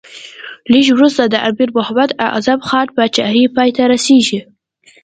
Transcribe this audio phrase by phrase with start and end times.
[0.71, 4.39] لږ وروسته د امیر محمد اعظم خان پاچهي پای ته رسېږي.